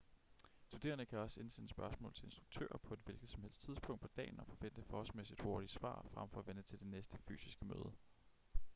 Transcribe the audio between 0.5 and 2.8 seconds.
studerende kan også indsende spørgsmål til instruktører